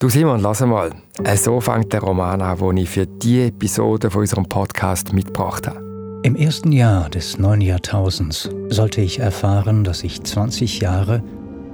[0.00, 0.92] Du Simon, lass mal.
[1.24, 5.66] Äh, so fängt der Roman an, den ich für diese Episode von unserem Podcast mitgebracht
[5.66, 6.20] habe.
[6.22, 11.22] Im ersten Jahr des neuen Jahrtausends sollte ich erfahren, dass ich 20 Jahre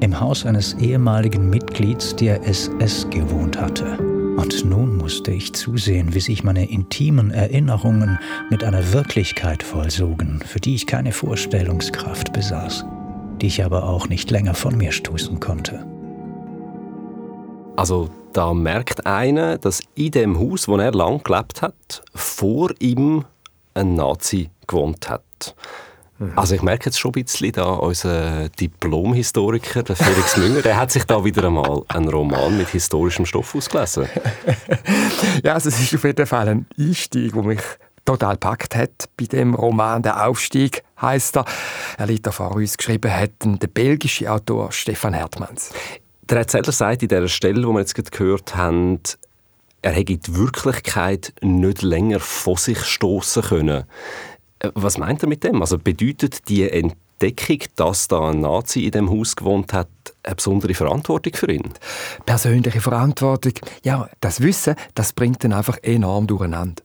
[0.01, 3.97] im Haus eines ehemaligen Mitglieds der SS gewohnt hatte.
[4.37, 8.19] Und nun musste ich zusehen, wie sich meine intimen Erinnerungen
[8.51, 12.87] mit einer Wirklichkeit vollsogen, für die ich keine Vorstellungskraft besaß,
[13.41, 15.87] die ich aber auch nicht länger von mir stoßen konnte.
[17.77, 23.25] Also da merkt einer, dass in dem Haus, wo er lang gelebt hat, vor ihm
[23.75, 25.55] ein Nazi gewohnt hat.
[26.19, 26.33] Mhm.
[26.37, 30.91] Also ich merke jetzt schon ein bisschen da, unser Diplomhistoriker, der Felix Münger, der hat
[30.91, 34.07] sich da wieder einmal einen Roman mit historischem Stoff ausgelesen.
[35.45, 37.61] ja, also es ist auf jeden Fall ein Einstieg, der mich
[38.07, 41.45] total packt hat bei dem Roman «Der Aufstieg» heißt er.
[41.99, 45.73] Er liegt da vor uns geschrieben hat der belgische Autor Stefan Hertmanns.
[46.29, 48.99] Der Erzähler sagt in dieser Stelle, die wir jetzt gerade gehört haben,
[49.83, 53.85] er hätte die Wirklichkeit nicht länger vor sich stoßen können.
[54.59, 55.61] Äh, was meint er mit dem?
[55.61, 59.89] Also bedeutet die Entdeckung, dass da ein Nazi in dem Haus gewohnt hat,
[60.25, 61.71] eine besondere Verantwortung für ihn?
[62.25, 63.53] Persönliche Verantwortung.
[63.85, 66.83] Ja, das Wissen, das bringt ihn einfach enorm durcheinander.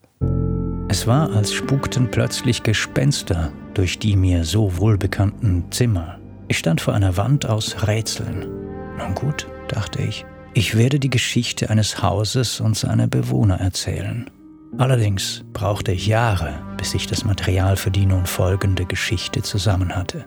[0.88, 6.20] Es war, als spukten plötzlich Gespenster durch die mir so wohlbekannten Zimmer.
[6.48, 8.71] Ich stand vor einer Wand aus Rätseln.
[8.98, 14.30] Nun gut, dachte ich, ich werde die Geschichte eines Hauses und seiner Bewohner erzählen.
[14.78, 20.26] Allerdings brauchte ich Jahre, bis ich das Material für die nun folgende Geschichte zusammen hatte.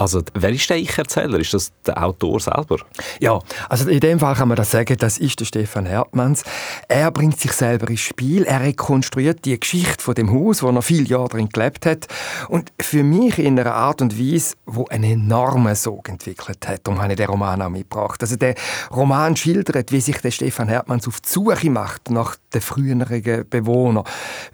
[0.00, 1.38] Also, wer ist der Ich-Erzähler?
[1.38, 2.78] Ist das der Autor selber?
[3.20, 6.42] Ja, also in dem Fall kann man das sagen, das ist der Stefan Hertmanns.
[6.88, 10.80] Er bringt sich selber ins Spiel, er rekonstruiert die Geschichte von dem Haus, wo er
[10.80, 12.06] viele Jahre drin gelebt hat.
[12.48, 16.80] Und für mich in einer Art und Weise, wo einen enormen Sog entwickelt hat.
[16.84, 18.22] Darum habe ich den Roman auch mitgebracht.
[18.22, 18.54] Also der
[18.90, 24.04] Roman schildert, wie sich der Stefan Hertmanns auf die Suche macht nach den früheren Bewohnern.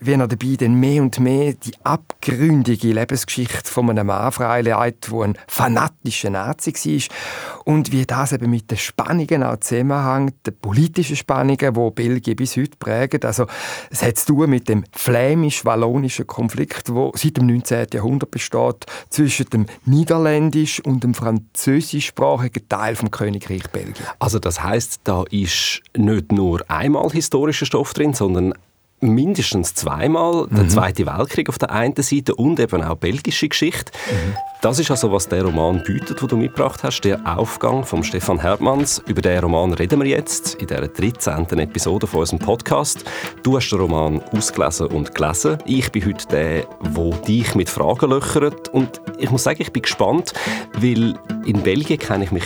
[0.00, 5.35] Wie er dabei dann mehr und mehr die abgründige Lebensgeschichte von einem Mann freileitet, ein
[5.46, 7.64] fanatischer Nazi war.
[7.64, 12.56] Und wie das eben mit den Spannungen auch zusammenhängt, den politischen Spannungen, die Belgien bis
[12.56, 13.24] heute prägen.
[13.24, 13.46] Also,
[13.90, 17.88] es hat zu tun mit dem flämisch-wallonischen Konflikt, der seit dem 19.
[17.92, 24.06] Jahrhundert besteht, zwischen dem niederländisch- und dem französischsprachigen Teil des Königreich Belgien.
[24.18, 28.54] Also, das heißt, da ist nicht nur einmal historischer Stoff drin, sondern
[29.00, 30.46] mindestens zweimal.
[30.46, 30.56] Mhm.
[30.56, 33.92] Der Zweite Weltkrieg auf der einen Seite und eben auch belgische Geschichte.
[34.10, 34.36] Mhm.
[34.62, 38.40] Das ist also, was der Roman bietet, den du mitgebracht hast, der Aufgang von Stefan
[38.40, 39.02] Hertmanns.
[39.06, 41.46] Über den Roman reden wir jetzt in der 13.
[41.58, 43.04] Episode von unserem Podcast.
[43.42, 45.58] Du hast den Roman ausgelesen und gelesen.
[45.66, 48.68] Ich bin heute der, der dich mit Fragen löchert.
[48.70, 50.32] Und ich muss sagen, ich bin gespannt,
[50.78, 51.14] weil
[51.44, 52.44] in Belgien kenne ich mich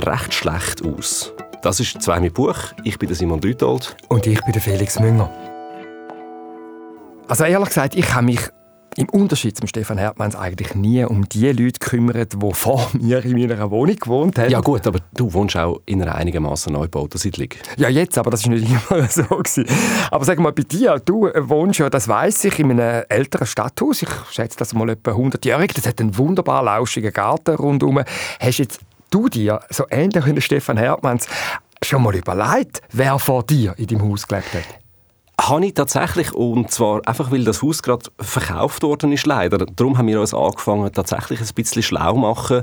[0.00, 1.32] recht schlecht aus.
[1.62, 2.56] Das ist «Zwei mit Buch».
[2.84, 3.94] Ich bin der Simon Dütold.
[4.08, 5.30] Und ich bin der Felix Münger.
[7.30, 8.40] Also ehrlich gesagt, ich habe mich
[8.96, 13.38] im Unterschied zum Stefan Hertmanns eigentlich nie um die Leute gekümmert, die vor mir in
[13.38, 14.50] meiner Wohnung gewohnt haben.
[14.50, 17.50] Ja gut, aber du wohnst auch in einer einigermaßen neu gebauten Siedlung.
[17.76, 19.64] Ja jetzt, aber das war nicht immer so gewesen.
[20.10, 24.02] Aber sag mal, bei dir, du wohnst ja, das weiß ich, in einem älteren Stadthaus.
[24.02, 25.72] Ich schätze das mal etwa 100-jährig.
[25.72, 28.02] Das hat einen wunderbar lauschigen Garten rundherum.
[28.40, 28.80] Hast jetzt
[29.10, 31.28] du dir, so ähnlich wie Stefan Hertmanns,
[31.80, 34.79] schon mal überlegt, wer vor dir in deinem Haus gelebt hat?
[35.48, 39.58] Habe ich tatsächlich, und zwar einfach, weil das Haus gerade verkauft worden ist, leider.
[39.58, 42.62] Darum haben wir uns angefangen, tatsächlich ein bisschen schlau machen.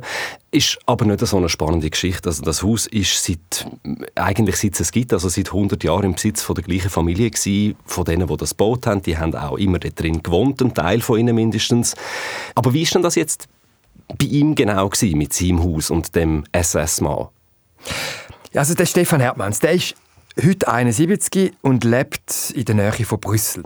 [0.51, 2.29] Ist aber nicht so eine spannende Geschichte.
[2.29, 3.67] Also das Haus ist seit,
[4.15, 7.75] eigentlich seit es gibt, also seit 100 Jahren im Besitz von der gleichen Familie gewesen,
[7.85, 9.01] von denen, die das gebaut haben.
[9.01, 11.95] Die haben auch immer dort drin gewohnt, ein Teil von ihnen mindestens.
[12.55, 13.47] Aber wie ist denn das jetzt
[14.17, 17.27] bei ihm genau gewesen, mit seinem Haus und dem SS-Mann?
[18.53, 19.95] Also der Stefan Hertmanns, der ist
[20.43, 23.63] heute 71 und lebt in der Nähe von Brüssel.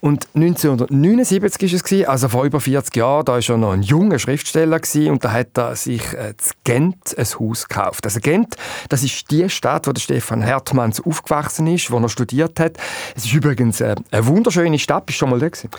[0.00, 4.18] Und 1979 war es, also vor über 40 Jahren, da war er noch ein junger
[4.18, 4.80] Schriftsteller
[5.10, 6.34] und da hat er sich äh, in
[6.64, 8.04] Gent ein Haus gekauft.
[8.04, 8.56] Also Gent,
[8.88, 12.76] das ist die Stadt, wo der Stefan Hertmanns aufgewachsen ist, wo er studiert hat.
[13.14, 15.06] Es ist übrigens äh, eine wunderschöne Stadt.
[15.06, 15.70] Bist du schon mal da gewesen?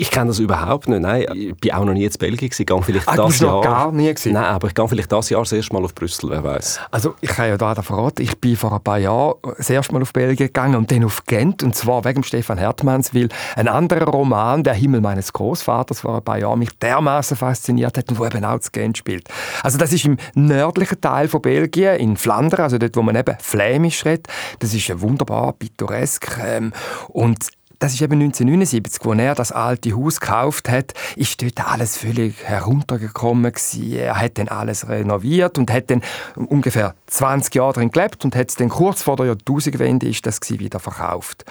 [0.00, 1.02] Ich kenne das überhaupt nicht.
[1.02, 2.64] Nein, ich bin auch noch nie in Belgien gewesen.
[2.64, 3.60] Gehe vielleicht ah, das Jahr.
[3.60, 4.32] gar nie gewesen?
[4.32, 6.80] Nein, aber ich gehe vielleicht das Jahr das erste Mal auf Brüssel, wer weiß.
[6.90, 10.00] Also ich kann ja da verraten, ich bin vor ein paar Jahren das erste Mal
[10.00, 14.06] auf Belgien gegangen und dann auf Gent und zwar wegen Stefan Hertmanns, weil ein anderer
[14.06, 18.24] Roman, Der Himmel meines Großvaters, vor ein paar Jahren mich dermaßen fasziniert hat und wo
[18.24, 19.28] eben auch zu Gent spielt.
[19.62, 23.36] Also das ist im nördlichen Teil von Belgien, in Flandern, also dort, wo man eben
[23.38, 24.28] Flämisch redet.
[24.60, 26.72] Das ist ja wunderbar pittoresk ähm,
[27.08, 27.50] und
[27.80, 32.44] das ist eben 1979, wo er das alte Haus gekauft hat, ist dort alles völlig
[32.44, 33.92] heruntergekommen gewesen.
[33.94, 36.02] Er hat dann alles renoviert und hat dann
[36.36, 40.38] ungefähr 20 Jahre drin gelebt und hat es dann kurz vor der Jahrtausendwende ist das
[40.50, 41.46] wieder verkauft.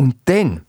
[0.00, 0.62] Und dann,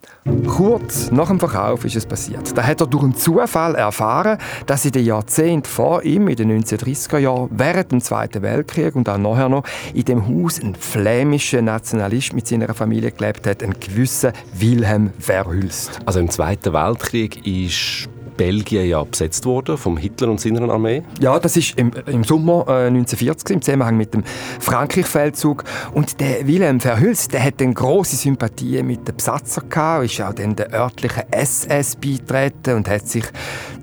[0.45, 2.51] kurz nach dem Verkauf, ist es passiert.
[2.57, 6.61] Da hat er durch einen Zufall erfahren, dass in den Jahrzehnten vor ihm, in den
[6.61, 9.63] 1930er Jahren, während dem Zweiten Weltkrieg und auch nachher noch,
[9.93, 15.99] in dem Haus ein flämischer Nationalist mit seiner Familie gelebt hat, ein gewisser Wilhelm Verhülst.
[16.05, 18.09] Also im Zweiten Weltkrieg ist
[18.41, 21.03] Belgien ja besetzt worden vom Hitler und seiner Armee.
[21.19, 24.23] Ja, das ist im, im Sommer äh, 1940 im Zusammenhang mit dem
[24.59, 25.63] Frankreich-Feldzug.
[25.93, 30.33] Und der Wilhelm Verhülst, der hat eine große Sympathie mit den Besatzer gehabt, ist auch
[30.33, 33.25] dann der örtlichen SS beitreten und hat sich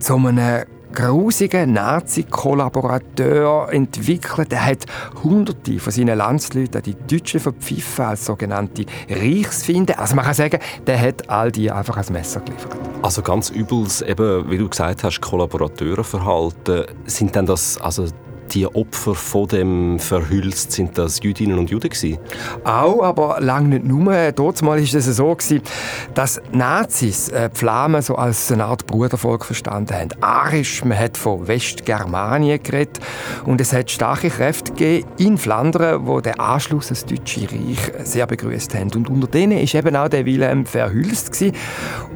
[0.01, 4.53] zu einem grusigen Nazi-Kollaborateur entwickelt.
[4.53, 4.87] Er hat
[5.23, 9.99] Hunderte von seinen Landsleuten die Deutschen verpfiffen als sogenannte Reichsfinde.
[9.99, 12.77] Also man kann sagen, der hat all die einfach als Messer geliefert.
[13.03, 16.87] Also ganz übles, eben, wie du gesagt hast, Kollaborateurenverhalten.
[17.07, 18.07] Sind denn das also
[18.53, 22.19] die Opfer von dem Verhülst, sind das Jüdinnen und Juden gewesen?
[22.65, 24.33] Auch, aber lange nicht nur.
[24.33, 25.63] Dort war es so, gewesen,
[26.15, 30.09] dass Nazis äh, die Flamen so als eine Art Brudervolk verstanden haben.
[30.21, 32.99] Arisch, man hat von Westgermanien geredet
[33.45, 38.27] und es hat starke Kräfte gegeben in Flandern, wo der Anschluss ans Deutsche Reich sehr
[38.27, 38.91] begrüßt haben.
[38.95, 41.57] Und unter denen ist eben auch der Wilhelm Verhülst gewesen.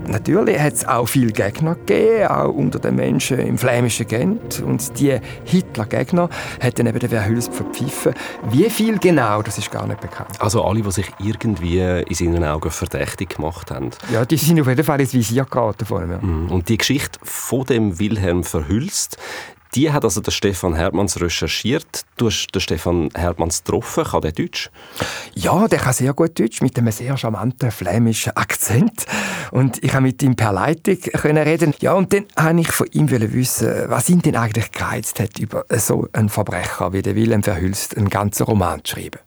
[0.06, 4.98] Natürlich hat es auch viele Gegner gegeben, auch unter den Menschen im flämischen Gent und
[4.98, 6.28] die Hitler-Gegner Gegner
[6.60, 8.14] hat dann eben der Verhülst verpfiffen.
[8.50, 10.40] Wie viel genau, das ist gar nicht bekannt.
[10.40, 13.90] Also alle, die sich irgendwie in seinen Augen verdächtig gemacht haben.
[14.12, 16.10] Ja, die sind auf jeden Fall ins Visier geraten von ihm.
[16.12, 16.18] Ja.
[16.18, 16.50] Mhm.
[16.50, 19.18] Und die Geschichte von dem Wilhelm Verhülst,
[19.74, 22.04] die hat also der Stefan Hermanns recherchiert.
[22.16, 24.04] Du hast den Stefan Hermanns getroffen.
[24.04, 24.70] Kann der Deutsch?
[25.34, 29.06] Ja, der kann sehr gut Deutsch, mit einem sehr charmanten flämischen Akzent.
[29.50, 31.74] Und ich konnte mit ihm per Leitung reden.
[31.80, 35.64] Ja, und dann wollte ich von ihm wissen, was ihn denn eigentlich gereizt hat, über
[35.70, 39.20] so einen Verbrecher wie der Wilhelm Verhülst einen ganzen Roman zu schreiben.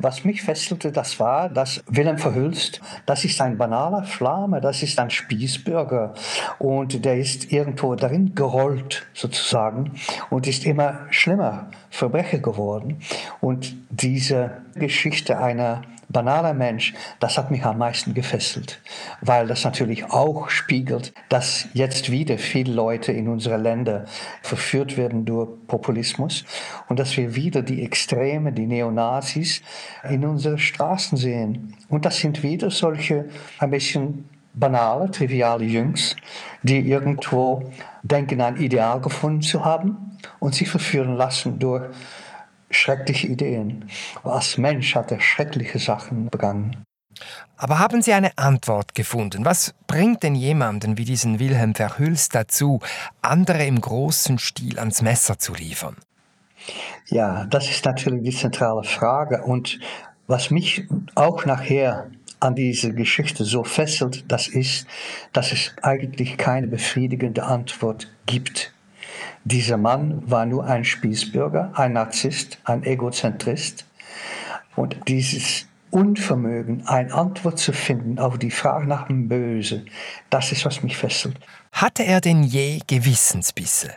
[0.00, 4.98] Was mich fesselte, das war, dass Wilhelm Verhülst, das ist ein banaler Flamme, das ist
[4.98, 6.14] ein Spießbürger
[6.58, 9.92] und der ist irgendwo darin gerollt sozusagen
[10.30, 13.00] und ist immer schlimmer Verbrecher geworden.
[13.40, 18.80] Und diese Geschichte einer banaler Mensch, das hat mich am meisten gefesselt,
[19.20, 24.04] weil das natürlich auch spiegelt, dass jetzt wieder viele Leute in unsere Länder
[24.42, 26.44] verführt werden durch Populismus
[26.88, 29.62] und dass wir wieder die Extreme, die Neonazis
[30.08, 31.74] in unsere Straßen sehen.
[31.88, 33.26] Und das sind wieder solche
[33.58, 36.16] ein bisschen banale, triviale Jungs,
[36.62, 37.72] die irgendwo
[38.02, 41.90] denken, ein Ideal gefunden zu haben und sich verführen lassen durch
[42.74, 43.88] schreckliche Ideen.
[44.22, 46.84] Als Mensch hat er schreckliche Sachen begangen.
[47.56, 49.44] Aber haben Sie eine Antwort gefunden?
[49.44, 52.80] Was bringt denn jemanden wie diesen Wilhelm Verhülst dazu,
[53.22, 55.96] andere im großen Stil ans Messer zu liefern?
[57.06, 59.42] Ja, das ist natürlich die zentrale Frage.
[59.42, 59.78] Und
[60.26, 62.10] was mich auch nachher
[62.40, 64.86] an diese Geschichte so fesselt, das ist,
[65.32, 68.73] dass es eigentlich keine befriedigende Antwort gibt.
[69.44, 73.84] Dieser Mann war nur ein Spießbürger, ein Narzisst, ein Egozentrist.
[74.74, 79.84] Und dieses Unvermögen, eine Antwort zu finden auf die Frage nach dem Böse,
[80.30, 81.38] das ist, was mich fesselt.
[81.72, 83.90] Hatte er denn je Gewissensbisse?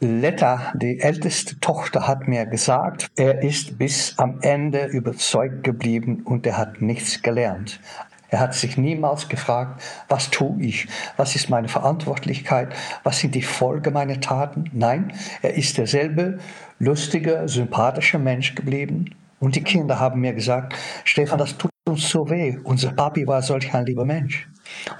[0.00, 6.46] Letta, die älteste Tochter, hat mir gesagt, er ist bis am Ende überzeugt geblieben und
[6.46, 7.80] er hat nichts gelernt.
[8.28, 10.88] Er hat sich niemals gefragt, was tue ich?
[11.16, 12.74] Was ist meine Verantwortlichkeit?
[13.04, 14.70] Was sind die Folgen meiner Taten?
[14.72, 16.38] Nein, er ist derselbe
[16.78, 19.14] lustige, sympathische Mensch geblieben.
[19.38, 22.58] Und die Kinder haben mir gesagt, Stefan, das tut uns so weh.
[22.64, 24.48] Unser Papi war solch ein lieber Mensch.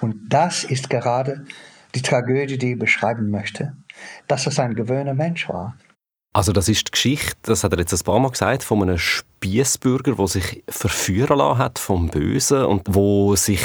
[0.00, 1.44] Und das ist gerade
[1.94, 3.76] die Tragödie, die ich beschreiben möchte,
[4.28, 5.76] dass es ein gewöhner Mensch war.
[6.34, 8.98] Also das ist die Geschichte, das hat er jetzt ein paar Mal gesagt, von einem
[9.46, 13.60] Spießbürger, der sich verführen lassen hat vom Bösen und wo sich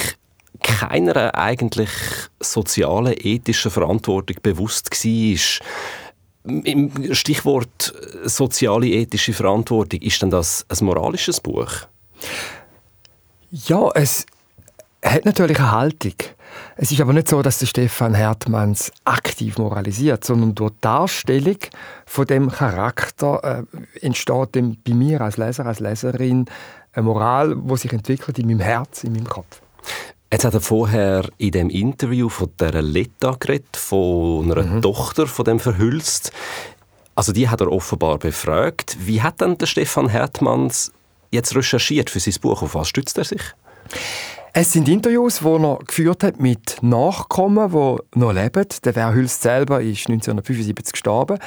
[0.61, 1.89] keiner eigentlich
[2.39, 6.61] sozialen, ethischen Verantwortung bewusst war.
[6.63, 11.71] Im Stichwort soziale, ethische Verantwortung, ist denn das ein moralisches Buch?
[13.51, 14.25] Ja, es
[15.03, 16.15] hat natürlich eine Haltung.
[16.77, 21.57] Es ist aber nicht so, dass der Stefan Hertmanns aktiv moralisiert, sondern durch die Darstellung
[22.05, 26.45] von dem Charakter äh, entsteht dem bei mir als Leser, als Leserin
[26.93, 29.61] eine Moral, die sich entwickelt in meinem Herz, in meinem Kopf.
[30.31, 34.81] Jetzt hat er vorher in dem Interview von der Letta geredet, von einer mhm.
[34.81, 36.31] Tochter von dem Verhülst.
[37.15, 38.95] Also die hat er offenbar befragt.
[39.01, 40.93] Wie hat dann der Stefan Hertmanns
[41.31, 42.61] jetzt recherchiert für sein Buch?
[42.61, 43.41] Auf was stützt er sich?
[44.53, 48.65] Es sind Interviews, die er geführt hat mit Nachkommen, die noch leben.
[48.83, 51.39] Der Verhülst selber ist 1975 gestorben.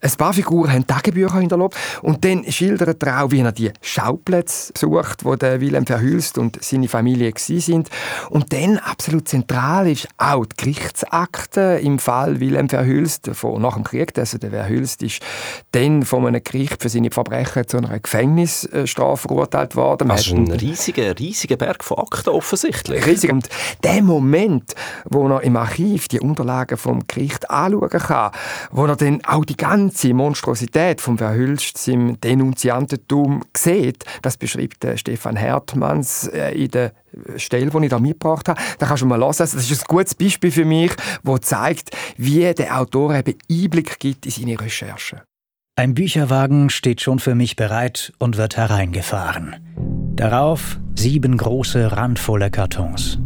[0.00, 1.78] Ein paar Figuren haben Tagebücher hinterlassen.
[2.02, 6.60] Und dann schildert er auch, wie er die Schauplätze besucht, wo der Wilhelm Verhülst und
[6.60, 7.88] seine Familie sind.
[8.30, 13.84] Und dann absolut zentral ist auch die Gerichtsakte im Fall Wilhelm Verhülst von nach dem
[13.84, 14.18] Krieg.
[14.18, 15.22] Also der Verhülst ist
[15.70, 20.08] dann von einem Gericht für seine Verbrechen zu einer Gefängnisstrafe verurteilt worden.
[20.08, 23.06] Das ist ein riesiger, riesiger Berg von Akten offensichtlich.
[23.06, 23.30] Riesig.
[23.30, 23.48] Und
[23.84, 28.32] der Moment, wo er im Archiv die Unterlagen vom Gericht anschauen kann,
[28.70, 35.36] wo er dann auch die ganze Monstrosität vom Verhülst im Denunziantentum sieht, das beschreibt Stefan
[35.36, 36.92] Hertmanns äh, in der
[37.36, 38.60] Stelle, die ich da mitgebracht habe.
[38.78, 39.34] Da kannst du mal hören.
[39.36, 40.92] Das ist ein gutes Beispiel für mich,
[41.22, 45.20] das zeigt, wie der Autor eben Einblick gibt in seine Recherchen.
[45.76, 49.56] Ein Bücherwagen steht schon für mich bereit und wird hereingefahren.
[50.14, 53.18] Darauf sieben große, randvolle Kartons.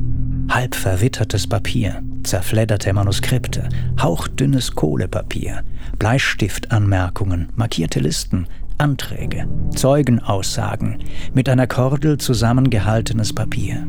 [0.48, 3.68] Halb verwittertes Papier, zerfledderte Manuskripte,
[4.00, 5.64] hauchdünnes Kohlepapier,
[5.98, 8.46] Bleistiftanmerkungen, markierte Listen,
[8.78, 10.98] Anträge, Zeugenaussagen,
[11.34, 13.84] mit einer Kordel zusammengehaltenes Papier.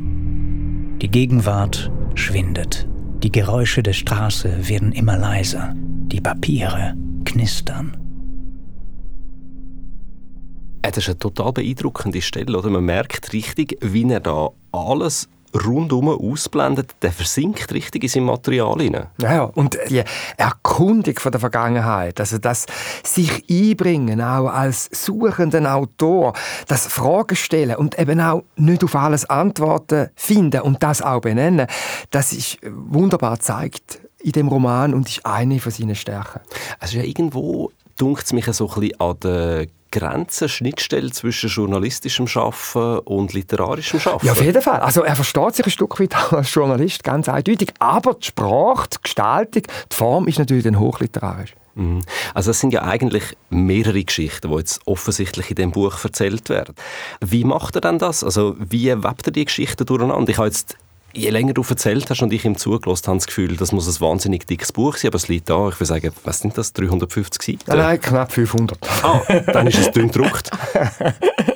[1.00, 2.88] Die Gegenwart schwindet.
[3.22, 5.76] Die Geräusche der Straße werden immer leiser.
[5.76, 8.05] Die Papiere knistern.
[10.92, 12.58] Das ist eine total beeindruckende Stelle.
[12.58, 12.70] Oder?
[12.70, 15.28] Man merkt richtig, wie er da alles
[15.64, 19.08] rundum ausblendet, der versinkt richtig in sein Material hinein.
[19.22, 20.04] Ja, und die
[20.38, 22.66] Erkundung von der Vergangenheit, also das
[23.04, 26.34] sich einbringen, auch als suchenden Autor,
[26.68, 31.68] das Fragen stellen und eben auch nicht auf alles Antworten finden und das auch benennen,
[32.12, 36.42] das ist wunderbar zeigt in dem Roman und ist eine von seinen Stärken.
[36.80, 42.28] Also ja irgendwo dunkt es mich so ein bisschen an der Grenze, Schnittstelle zwischen journalistischem
[42.28, 44.26] Schaffen und literarischem Schaffen?
[44.26, 44.82] Ja, auf jeden Fall.
[44.82, 47.74] Also er versteht sich ein Stück weit als Journalist, ganz eindeutig.
[47.80, 51.56] Aber die Sprache, die Gestaltung, die Form ist natürlich dann hochliterarisch.
[51.76, 52.02] Mhm.
[52.34, 56.76] Also es sind ja eigentlich mehrere Geschichten, die jetzt offensichtlich in dem Buch erzählt werden.
[57.22, 58.24] Wie macht er denn das?
[58.24, 60.30] Also wie webt er die Geschichten durcheinander?
[60.30, 60.76] Ich habe jetzt
[61.16, 64.02] je länger du erzählt hast und ich ihm zugelassen habe, das Gefühl, das muss ein
[64.02, 67.42] wahnsinnig dickes Buch sein, aber es liegt da, ich würde sagen, was sind das, 350
[67.42, 67.60] Seiten?
[67.68, 68.78] Nein, nein knapp 500.
[69.04, 70.52] Ah, dann ist es dünn gedruckt.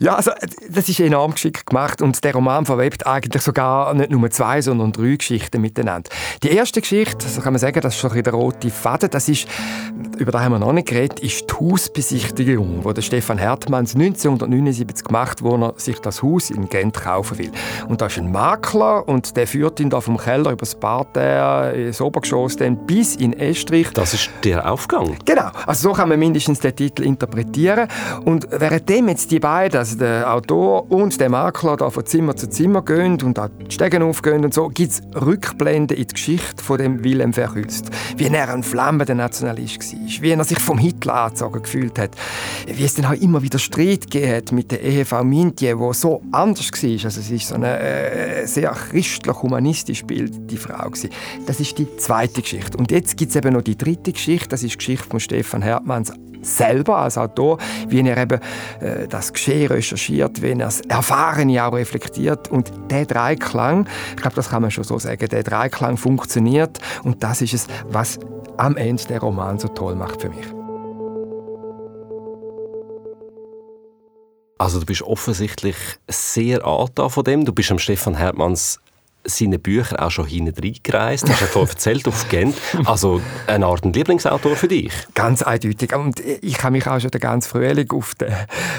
[0.00, 0.30] Ja, also
[0.68, 4.92] das ist enorm geschickt gemacht und der Roman verwebt eigentlich sogar nicht nur zwei, sondern
[4.92, 6.10] drei Geschichten miteinander.
[6.42, 9.46] Die erste Geschichte, so kann man sagen, das ist schon der rote Faden, das ist,
[10.18, 15.06] über das haben wir noch nicht geredet, ist die Hausbesichtigung, die der Stefan Hertmanns 1979
[15.06, 17.52] gemacht, wo er sich das Haus in Gent kaufen will.
[17.88, 21.72] Und da ist ein Makler und der führt ihn da vom Keller über das Parterre
[21.74, 23.90] ins Obergeschoss dann bis in Estrich.
[23.94, 25.16] Das ist der Aufgang?
[25.24, 27.88] Genau, also so kann man mindestens den Titel interpretieren
[28.24, 32.48] und währenddem jetzt die beiden, also der Autor und der Makler da von Zimmer zu
[32.48, 36.64] Zimmer gehen und da die Stegen aufgehen und so, gibt es Rückblenden in die Geschichte
[36.64, 37.90] von dem Wilhelm Verhülst.
[38.16, 42.12] Wie er ein flammender Nationalist war, wie er sich vom Hitler angezogen gefühlt hat,
[42.66, 46.72] wie es dann auch immer wieder Streit gegeben mit der Ehefrau Mintje, die so anders
[46.72, 47.04] war.
[47.04, 50.88] Also sie ist so eine äh, sehr christlich-humanistisch bildende Frau.
[50.88, 51.10] Gewesen.
[51.44, 52.78] Das ist die zweite Geschichte.
[52.78, 55.60] Und jetzt gibt es eben noch die dritte Geschichte, das ist die Geschichte von Stefan
[55.60, 56.10] Hertmanns
[56.44, 57.58] selber als Autor,
[57.88, 58.40] wie er eben
[58.80, 62.50] äh, das Geschehen recherchiert, wie er das Erfahrene auch reflektiert.
[62.50, 67.22] Und der Dreiklang, ich glaube, das kann man schon so sagen, der Dreiklang funktioniert und
[67.22, 68.18] das ist es, was
[68.56, 70.46] am Ende der Roman so toll macht für mich.
[74.58, 75.76] Also du bist offensichtlich
[76.08, 77.44] sehr angetan von dem.
[77.44, 78.80] Du bist am Stefan Hermanns
[79.24, 81.28] seine Bücher auch schon hinten reingereist.
[81.28, 82.56] Hast du vorhin erzählt, auf Gent.
[82.84, 84.92] Also eine Art Lieblingsautor für dich?
[85.14, 85.94] Ganz eindeutig.
[85.94, 88.32] Und ich habe mich auch schon den ganzen Frühling auf den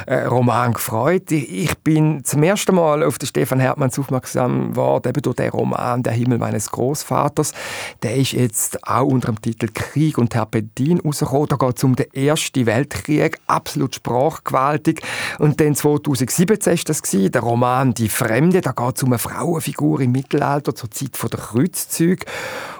[0.06, 1.32] äh, Roman gefreut.
[1.32, 6.04] Ich bin zum ersten Mal auf den Stefan Hertmanns aufmerksam geworden, eben durch den Roman
[6.04, 7.54] «Der Himmel meines Großvaters».
[8.04, 11.48] Der ist jetzt auch unter dem Titel «Krieg und Terpentin» rausgekommen.
[11.48, 15.02] Da geht es um den Ersten Weltkrieg, absolut sprachgewaltig.
[15.40, 18.62] Und dann 2017 war das, der Roman «Die Fremde».
[18.62, 22.26] Da geht es um eine Frauenfigur im Mittelalter Mittelalter, zur Zeit der Kreuzzüge.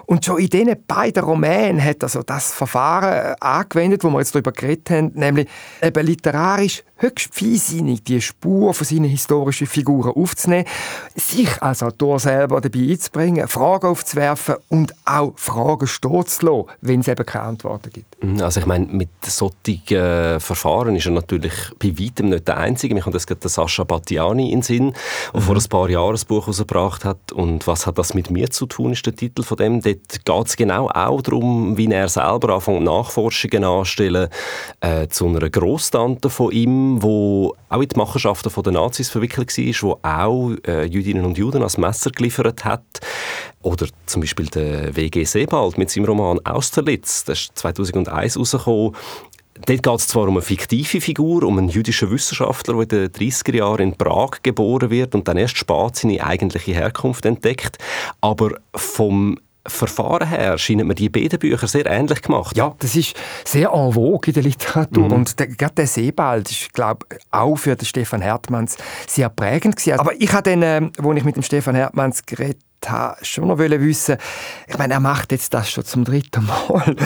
[0.06, 4.52] Und schon in diesen beiden Romanen hat also das Verfahren angewendet, wo wir jetzt darüber
[4.52, 5.48] geredet haben, nämlich
[5.82, 10.64] eben literarisch höchst feinsinnig die Spur von seinen historischen Figuren aufzunehmen,
[11.14, 17.00] sich als Autor selber dabei einzubringen, Fragen aufzuwerfen und auch Fragen stehen zu lassen, wenn
[17.00, 18.22] es eben keine Antworten gibt.
[18.22, 22.56] Mhm, also ich meine, mit solchen äh, Verfahren ist er natürlich bei weitem nicht der
[22.56, 22.94] Einzige.
[22.94, 24.94] Mir kommt jetzt gerade Sascha Battiani in den Sinn,
[25.34, 25.44] der mhm.
[25.44, 27.32] vor ein paar Jahren ein Buch herausgebracht hat.
[27.32, 29.82] Und «Was hat das mit mir zu tun?» ist der Titel von dem.
[29.82, 34.28] Dort dort geht es genau auch darum, wie er selber anfängt Nachforschungen anzustellen
[34.80, 39.88] äh, zu einer Grosstante von ihm, wo auch in die Machenschaften der Nazis verwickelt war,
[39.88, 42.84] wo auch äh, Jüdinnen und Juden als Messer geliefert hat.
[43.62, 45.24] Oder zum Beispiel der W.G.
[45.24, 48.94] Sebald mit seinem Roman Austerlitz, das ist 2001 rausgekommen,
[49.64, 53.30] Dort geht es zwar um eine fiktive Figur, um einen jüdischen Wissenschaftler, der in den
[53.30, 57.78] 30er Jahren in Prag geboren wird und dann erst spät seine eigentliche Herkunft entdeckt,
[58.20, 59.38] aber vom
[59.68, 62.56] Verfahren her scheinen mir die beiden Bücher sehr ähnlich gemacht.
[62.56, 65.06] Ja, das ist sehr en vogue in der Literatur.
[65.06, 65.12] Mhm.
[65.12, 69.76] Und der, gerade der Sebald ist, glaube ich, auch für den Stefan Hertmanns sehr prägend
[69.76, 69.98] gewesen.
[69.98, 73.58] Aber ich habe dann, äh, wo ich mit dem Stefan Hertmanns geredet habe schon noch
[73.58, 74.16] wissen
[74.68, 76.96] ich meine, er macht jetzt das schon zum dritten Mal.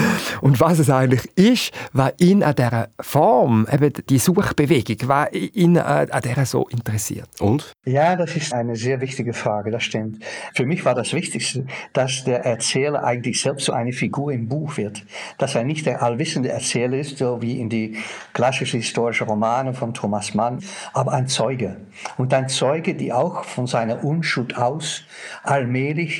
[0.41, 5.77] Und was es eigentlich ist, was ihn an dieser Form, eben die Suchbewegung, was ihn
[5.77, 7.29] an dieser so interessiert.
[7.39, 7.71] Und?
[7.85, 10.23] Ja, das ist eine sehr wichtige Frage, das stimmt.
[10.55, 14.77] Für mich war das Wichtigste, dass der Erzähler eigentlich selbst so eine Figur im Buch
[14.77, 15.03] wird.
[15.37, 17.97] Dass er nicht der allwissende Erzähler ist, so wie in die
[18.33, 21.77] klassischen historischen Romane von Thomas Mann, aber ein Zeuge.
[22.17, 25.03] Und ein Zeuge, die auch von seiner Unschuld aus
[25.43, 25.70] allmählich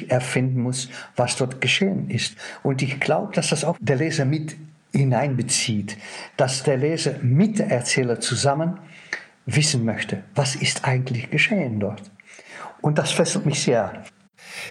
[0.09, 2.35] erfinden muss, was dort geschehen ist.
[2.63, 4.55] Und ich glaube, dass das auch der Leser mit
[4.93, 5.97] hineinbezieht,
[6.37, 8.79] dass der Leser mit der Erzähler zusammen
[9.45, 12.11] wissen möchte, was ist eigentlich geschehen dort.
[12.81, 14.03] Und das fesselt mich sehr.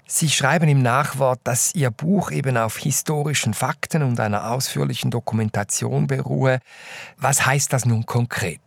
[0.05, 6.07] Sie schreiben im Nachwort, dass Ihr Buch eben auf historischen Fakten und einer ausführlichen Dokumentation
[6.07, 6.59] beruhe.
[7.17, 8.61] Was heißt das nun konkret?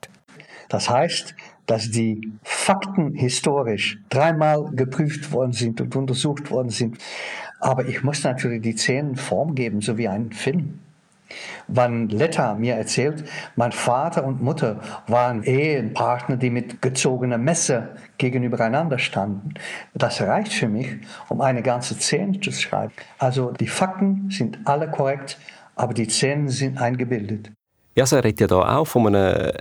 [0.69, 1.35] Das heißt,
[1.67, 6.99] dass die Fakten historisch dreimal geprüft worden sind und untersucht worden sind.
[7.61, 10.81] Aber ich muss natürlich die Szenen Form geben, so wie ein Film.
[11.67, 13.25] Wann Letta mir erzählt,
[13.57, 19.55] mein Vater und Mutter waren Ehepartner, die mit gezogener Messer gegenübereinander standen.
[19.95, 20.89] Das reicht für mich,
[21.29, 22.93] um eine ganze Szene zu schreiben.
[23.19, 25.39] Also die Fakten sind alle korrekt,
[25.75, 27.51] aber die Szenen sind eingebildet.
[27.97, 29.53] Ja, so redet ja da auch von einem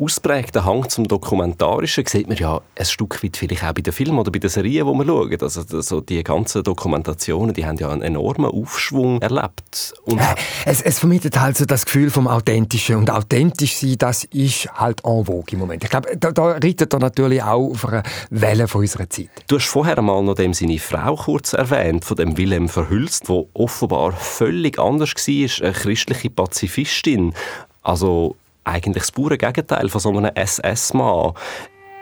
[0.00, 4.18] ausprägten Hang zum Dokumentarischen sieht man ja ein Stück weit vielleicht auch bei den Filmen
[4.18, 5.42] oder bei den Serien, die man schaut.
[5.42, 9.94] Also, also die ganzen Dokumentationen, die haben ja einen enormen Aufschwung erlebt.
[10.04, 10.20] Und
[10.64, 12.96] es, es vermittelt halt so das Gefühl vom Authentischen.
[12.96, 15.84] Und authentisch sein, das ist halt en vogue im Moment.
[15.84, 19.30] Ich glaube, da, da reitet er natürlich auch auf eine Welle von unserer Zeit.
[19.48, 23.48] Du hast vorher einmal noch dem seine Frau kurz erwähnt, von dem Wilhelm Verhülst, wo
[23.54, 27.34] offenbar völlig anders war, eine christliche Pazifistin.
[27.82, 31.34] Also eigentlich das pure Gegenteil von so einem SS-Mann.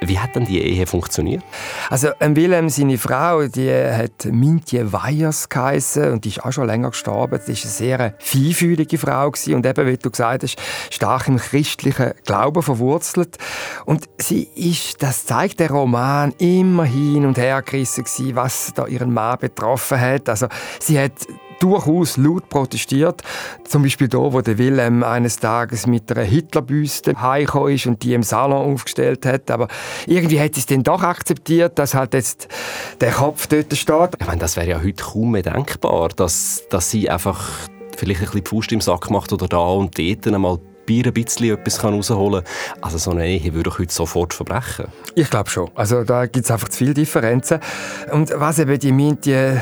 [0.00, 1.42] Wie hat denn die Ehe funktioniert?
[1.90, 6.68] Also ähm, Wilhelm, seine Frau, die hat Mintje Weyers geheissen und die ist auch schon
[6.68, 7.40] länger gestorben.
[7.44, 10.56] Sie war eine sehr feinfühlige Frau gewesen und eben, wie du gesagt hast,
[10.90, 13.38] stark im christlichen Glauben verwurzelt.
[13.86, 18.86] Und sie ist, das zeigt der Roman, immer hin und her gerissen gewesen, was da
[18.86, 20.28] ihren Mann betroffen hat.
[20.28, 20.46] Also
[20.78, 21.12] sie hat
[21.60, 23.22] durchaus laut protestiert.
[23.64, 28.14] Zum Beispiel da, wo der Wilhelm eines Tages mit einer Hitlerbüste heimgekommen ist und die
[28.14, 29.50] im Salon aufgestellt hat.
[29.50, 29.68] Aber
[30.06, 32.48] irgendwie hat sie es dann doch akzeptiert, dass halt jetzt
[33.00, 34.10] der Kopf dort steht.
[34.18, 37.50] Ich meine, das wäre ja heute kaum mehr denkbar, dass, dass sie einfach
[37.96, 41.12] vielleicht ein bisschen die Faust im Sack macht oder da und dort einmal Bier ein
[41.12, 42.82] bisschen etwas rausholen kann.
[42.82, 44.86] Also so eine Ehe würde ich heute sofort verbrechen.
[45.14, 45.70] Ich glaube schon.
[45.74, 47.60] Also da gibt es einfach zu viele Differenzen.
[48.10, 49.60] Und was eben die Mintje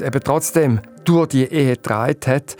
[0.00, 2.56] äh, eben trotzdem durch die Ehe getragen hat,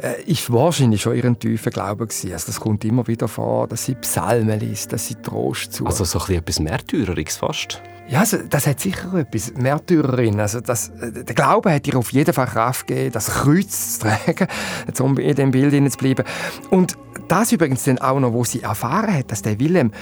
[0.00, 2.32] äh, ist wahrscheinlich schon ihren tiefen Glauben gewesen.
[2.32, 5.86] Also das kommt immer wieder vor, dass sie Psalmen liest, dass sie Trost zu.
[5.86, 7.82] Also so ein etwas Märtyreriges fast.
[8.08, 9.52] Ja, also das hat sicher etwas.
[9.54, 10.40] Märtyrerin.
[10.40, 14.06] Also das, äh, der Glaube hat ihr auf jeden Fall Kraft gegeben, das Kreuz zu
[14.06, 14.48] tragen,
[15.00, 16.24] um in dem Bild zu bleiben.
[16.70, 16.96] Und
[17.28, 19.92] das übrigens dann auch noch, wo sie erfahren hat, dass der Willem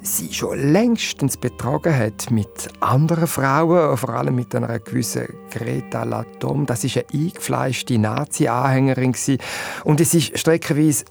[0.00, 6.66] sie schon längstens betrogen hat mit anderen Frauen, vor allem mit einer gewissen Greta Latom.
[6.66, 9.14] Das ist eine eingefleischte Nazi-Anhängerin
[9.84, 11.04] und es ist streckenweise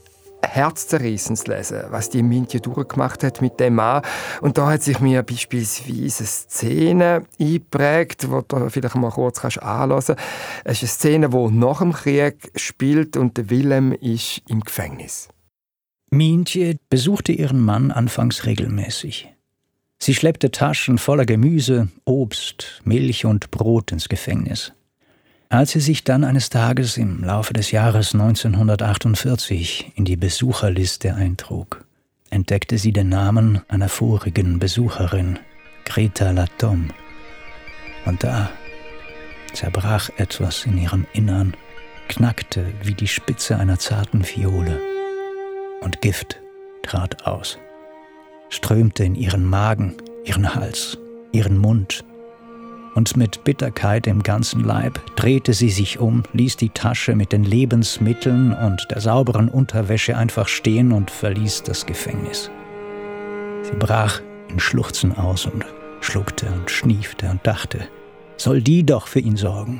[0.43, 4.01] herzzerreißend zu lesen, was die Mintje durchgemacht hat mit dem Mann.
[4.41, 9.89] Und da hat sich mir beispielsweise eine Szene eingeprägt, die du vielleicht mal kurz anhören
[9.89, 10.15] kannst.
[10.63, 15.29] Es ist eine Szene, die nach dem Krieg spielt und Willem ist im Gefängnis.
[16.09, 19.29] Mintje besuchte ihren Mann anfangs regelmäßig.
[19.97, 24.73] Sie schleppte Taschen voller Gemüse, Obst, Milch und Brot ins Gefängnis.
[25.51, 31.83] Als sie sich dann eines Tages im Laufe des Jahres 1948 in die Besucherliste eintrug,
[32.29, 35.39] entdeckte sie den Namen einer vorigen Besucherin,
[35.83, 36.87] Greta Latom.
[38.05, 38.49] Und da
[39.51, 41.53] zerbrach etwas in ihrem Innern,
[42.07, 44.79] knackte wie die Spitze einer zarten Fiole
[45.81, 46.39] und Gift
[46.81, 47.59] trat aus,
[48.47, 50.97] strömte in ihren Magen, ihren Hals,
[51.33, 52.05] ihren Mund
[52.95, 57.43] und mit Bitterkeit im ganzen Leib drehte sie sich um, ließ die Tasche mit den
[57.43, 62.49] Lebensmitteln und der sauberen Unterwäsche einfach stehen und verließ das Gefängnis.
[63.63, 65.65] Sie brach in Schluchzen aus und
[66.01, 67.87] schluckte und schniefte und dachte,
[68.37, 69.79] soll die doch für ihn sorgen,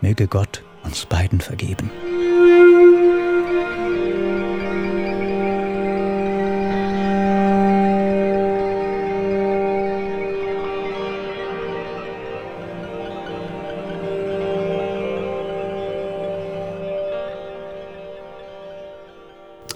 [0.00, 1.90] möge Gott uns beiden vergeben.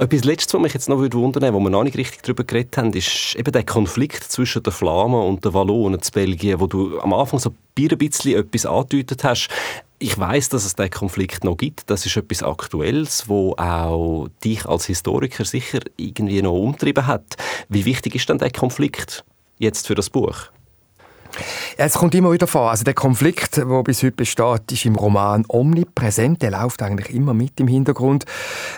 [0.07, 2.77] Etwas Letztes, was mich jetzt noch wundern würde, wo wir noch nicht richtig darüber geredet
[2.77, 7.01] haben, ist eben der Konflikt zwischen den Flamen und den Wallonen in Belgien, wo du
[7.01, 9.49] am Anfang so ein bisschen etwas angedeutet hast.
[9.99, 11.91] Ich weiß, dass es diesen Konflikt noch gibt.
[11.91, 17.37] Das ist etwas Aktuelles, wo auch dich als Historiker sicher irgendwie noch umtrieben hat.
[17.69, 19.25] Wie wichtig ist denn der Konflikt
[19.59, 20.51] jetzt für das Buch?
[21.79, 22.71] Es kommt immer wieder vor.
[22.71, 26.41] Also der Konflikt, der bis heute besteht, ist im Roman omnipräsent.
[26.41, 28.25] Der läuft eigentlich immer mit im Hintergrund.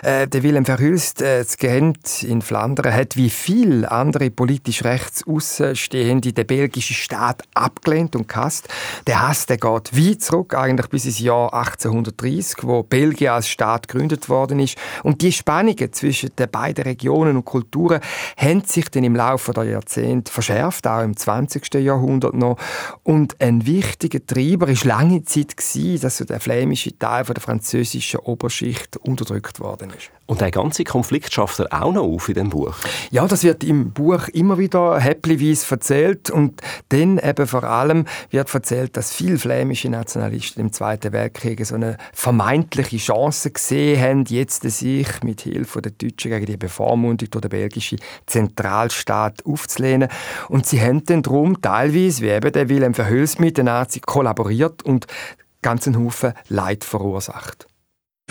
[0.03, 5.25] Äh, der Willem Verhülst, äh, das Gent in Flandern, hat wie viele andere politisch rechts
[5.25, 8.67] außenstehende den belgischen Staat abgelehnt und gehasst.
[9.07, 13.87] Der Hass der geht weit zurück, eigentlich bis ins Jahr 1830, wo Belgien als Staat
[13.87, 14.77] gegründet worden ist.
[15.03, 18.01] Und die Spannungen zwischen den beiden Regionen und Kulturen
[18.35, 21.75] haben sich dann im Laufe der Jahrzehnte verschärft, auch im 20.
[21.75, 22.57] Jahrhundert noch.
[23.03, 25.55] Und ein wichtiger Treiber war lange Zeit,
[26.03, 30.11] dass so der flämische Teil von der französischen Oberschicht unterdrückt worden ist.
[30.29, 32.75] Und der ganze Konflikt schafft er auch noch auf in dem Buch?
[33.09, 36.29] Ja, das wird im Buch immer wieder häppchenweise erzählt.
[36.29, 41.73] Und dann eben vor allem wird erzählt, dass viele flämische Nationalisten im Zweiten Weltkrieg so
[41.73, 47.41] eine vermeintliche Chance gesehen haben, jetzt sich mit Hilfe der Deutschen gegen die Bevormundung durch
[47.41, 50.09] den belgischen Zentralstaat aufzulehnen.
[50.47, 54.83] Und sie haben dann darum teilweise, wie eben der Wilhelm Verhülst mit den Nazis kollaboriert
[54.83, 55.07] und
[55.63, 57.68] ganzen Haufen Leid verursacht.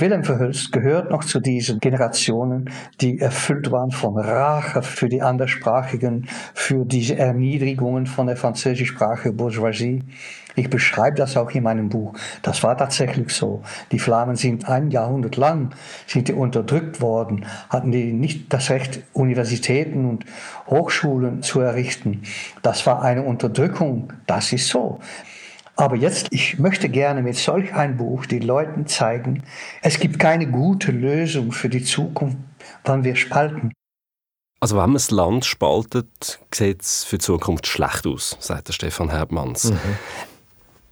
[0.00, 6.28] Willem Verhulst gehört noch zu diesen Generationen, die erfüllt waren von Rache für die Anderssprachigen,
[6.54, 10.04] für diese Erniedrigungen von der französischsprachigen Bourgeoisie.
[10.54, 12.14] Ich beschreibe das auch in meinem Buch.
[12.42, 13.62] Das war tatsächlich so.
[13.90, 15.70] Die Flamen sind ein Jahrhundert lang
[16.06, 20.24] sind die unterdrückt worden, hatten die nicht das Recht, Universitäten und
[20.68, 22.22] Hochschulen zu errichten.
[22.62, 24.12] Das war eine Unterdrückung.
[24.26, 25.00] Das ist so.
[25.80, 29.44] Aber jetzt, ich möchte gerne mit solch ein Buch den Leuten zeigen,
[29.80, 32.36] es gibt keine gute Lösung für die Zukunft,
[32.84, 33.72] wann wir spalten.
[34.58, 38.72] Also wenn man das Land spaltet, sieht es für die Zukunft schlecht aus, sagt der
[38.72, 39.70] Stefan Herbmanns.
[39.70, 39.78] Mhm.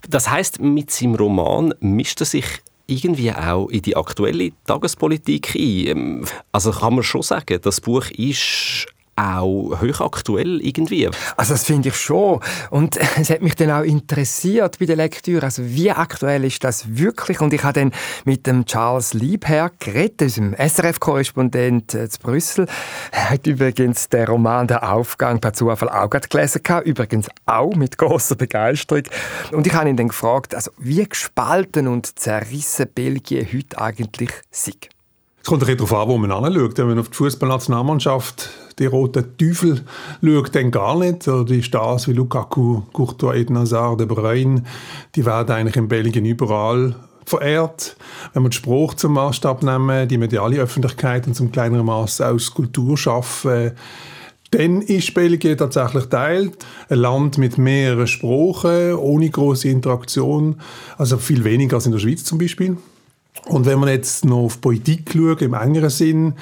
[0.08, 2.46] Das heißt, mit seinem Roman mischt er sich
[2.86, 6.24] irgendwie auch in die aktuelle Tagespolitik ein.
[6.52, 11.08] Also kann man schon sagen, das Buch ist auch hochaktuell irgendwie.
[11.36, 12.40] Also das finde ich schon.
[12.70, 16.96] Und es hat mich dann auch interessiert bei der Lektüre, also wie aktuell ist das
[16.96, 17.40] wirklich?
[17.40, 17.92] Und ich habe dann
[18.24, 22.66] mit dem Charles Liebherr geredet, unserem SRF-Korrespondent äh, zu Brüssel.
[23.10, 28.36] Er hat übrigens den Roman «Der Aufgang» per Zufall auch gelesen, übrigens auch mit großer
[28.36, 29.04] Begeisterung.
[29.52, 34.95] Und ich habe ihn dann gefragt, also wie gespalten und zerrissen Belgien heute eigentlich ist.
[35.46, 36.76] Es kommt ein darauf an, wo man anschaut.
[36.76, 39.84] Wenn man auf die Fußballnationalmannschaft, die roten Teufel,
[40.20, 41.28] schaut, dann gar nicht.
[41.28, 44.64] Oder die Stars wie Lukaku, Courtois, Eden Hazard, De Bruyne,
[45.14, 47.96] die werden eigentlich in Belgien überall verehrt.
[48.32, 52.52] Wenn wir den Spruch zum Maßstab nehmen, die mediale Öffentlichkeit und zum kleineren Maß aus
[52.52, 53.70] Kultur schaffen,
[54.50, 56.66] dann ist Belgien tatsächlich teilt.
[56.88, 60.60] Ein Land mit mehreren Sprachen, ohne große Interaktion.
[60.98, 62.78] Also viel weniger als in der Schweiz zum Beispiel.
[63.44, 66.34] Und wenn man jetzt noch auf Politik schaut, im engeren Sinn,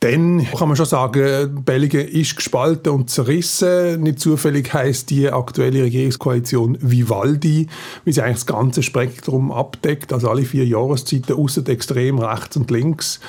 [0.00, 4.02] dann kann man schon sagen, Belgien ist gespalten und zerrissen.
[4.02, 7.66] Nicht zufällig heißt die aktuelle Regierungskoalition Vivaldi,
[8.04, 12.70] wie sie eigentlich das ganze Spektrum abdeckt, also alle vier Jahreszeiten, außer extrem rechts und
[12.70, 13.20] links.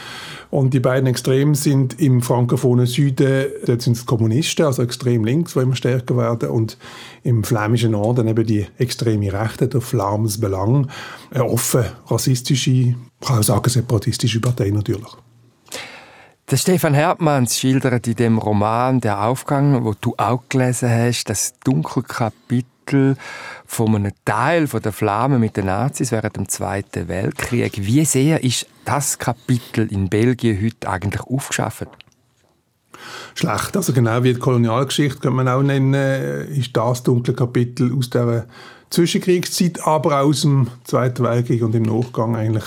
[0.49, 5.53] Und die beiden Extremen sind im frankophonen Süden, dort sind es Kommunisten, also extrem links,
[5.53, 6.49] die immer stärker werden.
[6.49, 6.77] Und
[7.23, 10.89] im flämischen Norden eben die extreme Rechte, der Flams Belang.
[11.31, 15.11] Eine offen rassistische, kann auch sagen separatistische Partei natürlich.
[16.49, 21.55] Der Stefan Hertmanns schildert in dem Roman «Der Aufgang», wo du auch gelesen hast, das
[21.59, 22.03] dunkle
[22.87, 23.17] Kapitel
[23.65, 27.73] von einem Teil der Flamme mit den Nazis während dem Zweiten Weltkrieg.
[27.77, 31.87] Wie sehr ist das Kapitel in Belgien heute eigentlich aufgeschafft?
[33.35, 33.75] Schlecht.
[33.75, 38.09] Also genau wie die Kolonialgeschichte könnte man auch nennen, äh, ist das dunkle Kapitel aus
[38.09, 38.47] der
[38.89, 42.65] Zwischenkriegszeit, aber aus dem Zweiten Weltkrieg und im Nachgang eigentlich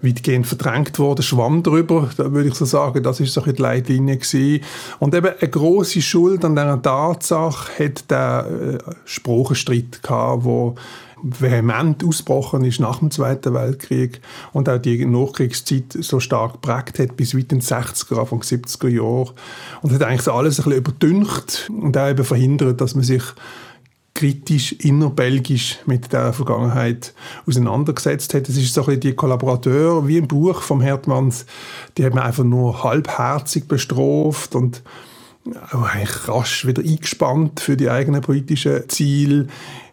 [0.00, 4.16] weitgehend verdrängt worden, schwamm drüber, da würde ich so sagen, das ist so die Leitlinie
[4.16, 4.64] gewesen.
[4.98, 10.74] Und eben eine große Schuld an dieser Tatsache hat der äh, gehabt, wo
[11.22, 14.20] vehement ausgebrochen ist nach dem Zweiten Weltkrieg
[14.52, 18.88] und auch die Nachkriegszeit so stark geprägt hat bis weit in die 60er, Anfang 70er
[18.88, 19.32] Jahre
[19.82, 23.22] und hat eigentlich so alles ein bisschen überdünkt und auch eben verhindert, dass man sich
[24.16, 27.12] kritisch innerbelgisch mit der Vergangenheit
[27.46, 28.48] auseinandergesetzt hat.
[28.48, 31.44] Es ist so ein bisschen die Kollaborateur wie im Buch vom Hertmanns,
[31.96, 34.82] die hat man einfach nur halbherzig bestraft und
[35.70, 39.48] eigentlich rasch wieder eingespannt für die eigenen politischen Ziele.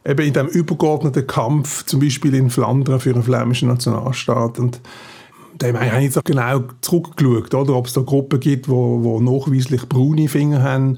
[0.06, 4.58] Eben in dem übergeordneten Kampf, zum Beispiel in Flandern für einen flämischen Nationalstaat.
[4.58, 4.80] Und
[5.72, 7.76] da haben wir nicht so genau zurückgeschaut, oder?
[7.76, 10.98] ob es da Gruppen gibt, die wo, wo nachweislich braune Finger haben,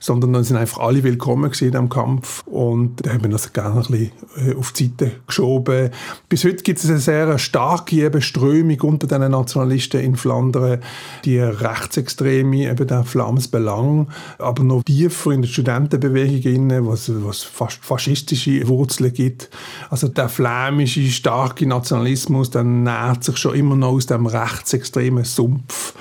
[0.00, 3.76] sondern dann sind einfach alle willkommen in diesem Kampf und da haben wir das gerne
[3.76, 5.90] ein bisschen äh, auf die Seite geschoben.
[6.28, 10.80] Bis heute gibt es eine sehr starke Strömung unter den Nationalisten in Flandern,
[11.24, 17.84] die Rechtsextreme, eben der Flammes Belang, aber noch tiefer in der Studentenbewegung, was, was fast
[17.84, 19.50] faschistische Wurzeln gibt.
[19.90, 25.94] Also der flämische, starke Nationalismus, der nährt sich schon immer noch aus dem rechtsextremen Sumpf,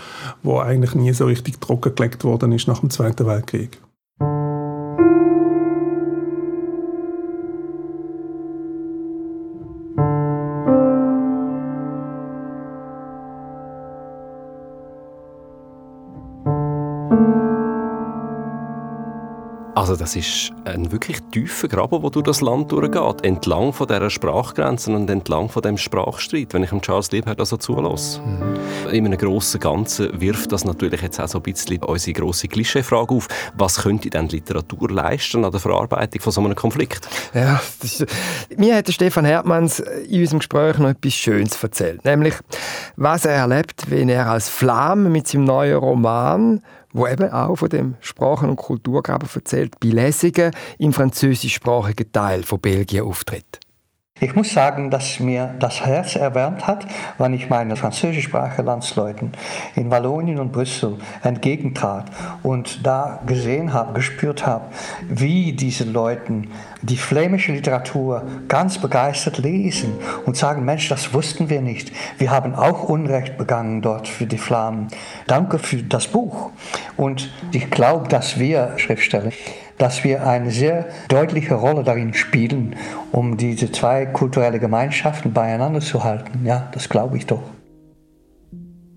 [0.43, 3.79] wo eigentlich nie so richtig trockengelegt worden ist nach dem Zweiten Weltkrieg.
[19.85, 24.09] Also das ist ein wirklich tiefer Graben, wo durch das Land durchgeht, entlang von dieser
[24.09, 28.19] Sprachgrenzen und entlang von dem Sprachstreit, wenn ich dem Charles Liebhardt also zulasse.
[28.19, 28.89] Mhm.
[28.89, 33.13] In einem grossen Ganzen wirft das natürlich jetzt auch so ein bisschen unsere grosse Klischeefrage
[33.13, 33.27] auf.
[33.55, 37.07] Was könnte denn Literatur leisten an der Verarbeitung von so einem Konflikt?
[37.35, 38.07] Ja, ist,
[38.57, 42.33] mir hat Stefan Hertmanns in unserem Gespräch noch etwas Schönes erzählt, nämlich
[42.95, 46.63] was er erlebt, wenn er als Flamme mit seinem neuen Roman
[46.95, 52.59] wo eben auch von dem Sprachen- und Kulturgraben erzählt, bei Lesungen im französischsprachigen Teil von
[52.59, 53.59] Belgien auftritt.
[54.21, 59.33] Ich muss sagen, dass mir das Herz erwärmt hat, wenn ich meinen französischsprachigen Landsleuten
[59.75, 62.05] in Wallonien und Brüssel entgegentrat
[62.41, 64.67] und da gesehen habe, gespürt habe,
[65.09, 66.43] wie diese Leute
[66.81, 71.91] die flämische Literatur ganz begeistert lesen und sagen, Mensch, das wussten wir nicht.
[72.17, 74.87] Wir haben auch Unrecht begangen dort für die Flamen.
[75.27, 76.51] Danke für das Buch.
[76.95, 79.31] Und ich glaube, dass wir Schriftsteller
[79.77, 82.75] dass wir eine sehr deutliche Rolle darin spielen,
[83.11, 86.45] um diese zwei kulturellen Gemeinschaften beieinander zu halten.
[86.45, 87.43] Ja, das glaube ich doch.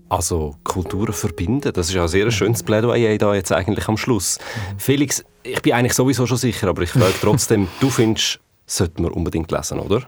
[0.09, 4.39] Also Kulturen verbinden, das ist ja ein sehr schönes Plädoyer da jetzt eigentlich am Schluss.
[4.77, 9.11] Felix, ich bin eigentlich sowieso schon sicher, aber ich frage trotzdem, du findest, sollte man
[9.11, 10.01] unbedingt lesen, oder?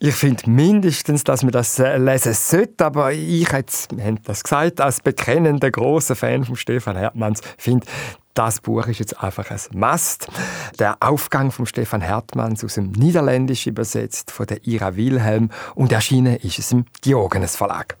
[0.00, 4.42] Ich finde mindestens, dass man das äh, lesen sollte, aber ich jetzt, wir haben das
[4.42, 7.86] gesagt, als bekennender großer Fan von Stefan Hertmanns, finde,
[8.34, 10.26] das Buch ist jetzt einfach ein Must.
[10.78, 16.36] Der Aufgang von Stefan Hertmanns aus dem Niederländischen übersetzt von der Ira Wilhelm und erschienen
[16.36, 17.96] ist es im Diogenes Verlag.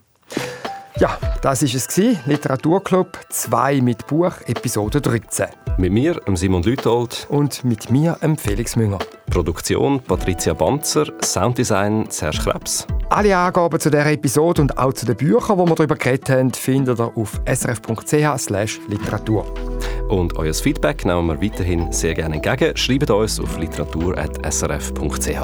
[0.98, 2.20] Ja, das ist es gewesen.
[2.26, 5.46] Literaturclub 2 mit Buch, Episode 13.
[5.76, 7.26] Mit mir, Simon Lütold.
[7.30, 9.00] Und mit mir, Felix Münger.
[9.28, 12.86] Produktion Patricia Banzer, Sounddesign Serge Krebs.
[13.10, 16.52] Alle Angaben zu dieser Episode und auch zu den Büchern, die wir darüber geredet haben,
[16.52, 19.73] findet ihr auf srf.ch literatur.
[20.14, 22.76] Und euer Feedback nehmen wir weiterhin sehr gerne entgegen.
[22.76, 25.40] Schreibt uns auf literatur.srf.ch.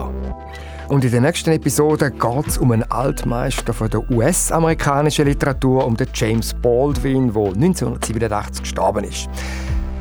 [0.88, 5.96] Und in der nächsten Episode geht es um einen Altmeister von der US-amerikanischen Literatur, um
[5.96, 9.28] den James Baldwin, der 1987 gestorben ist.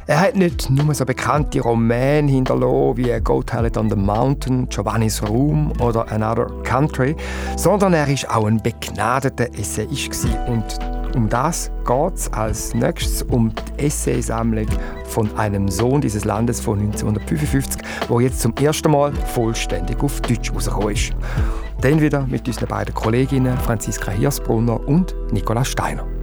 [0.06, 5.22] Er hat nicht nur so bekannte Romane hinterlassen wie Goat Hallett on the Mountain, Giovanni's
[5.28, 7.16] Room oder Another Country,
[7.58, 13.52] sondern er ist auch ein begnadeter Essayist und um das geht es als nächstes um
[13.54, 14.68] die Essaysammlung
[15.04, 20.54] von einem Sohn dieses Landes von 1955, wo jetzt zum ersten Mal vollständig auf Deutsch
[20.54, 21.12] rausgekommen ist.
[21.82, 26.19] Dann wieder mit unseren beiden Kolleginnen Franziska Hirsbrunner und Nicola Steiner.